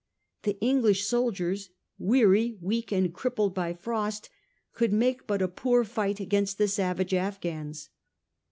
The 0.41 0.57
English 0.61 1.05
soldiers, 1.05 1.69
weary, 1.99 2.57
weak 2.59 2.91
and 2.91 3.13
crippled 3.13 3.53
by 3.53 3.73
frost, 3.73 4.31
could 4.73 4.91
make 4.91 5.27
but 5.27 5.43
a 5.43 5.47
poor 5.47 5.83
fight 5.83 6.19
against 6.19 6.57
the 6.57 6.67
savage 6.67 7.13
Afghans. 7.13 7.89